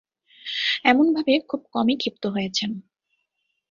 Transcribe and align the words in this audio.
এমনভাবে 0.83 1.33
খুব 1.49 1.61
কমই 1.73 1.95
ক্ষিপ্ত 1.97 2.23
হয়েছেন। 2.25 2.71